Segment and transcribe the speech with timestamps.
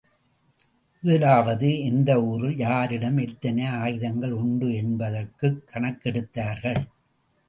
[1.03, 6.87] முதலாவது எந்த ஊரில், யாரிடம், எத்தனை ஆயுதங்கள் உண்டு என்பதற்குக் கணக்கெடுத்தார்கள்.